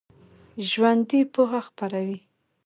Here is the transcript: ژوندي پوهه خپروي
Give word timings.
ژوندي 0.69 1.21
پوهه 1.33 1.61
خپروي 1.67 2.19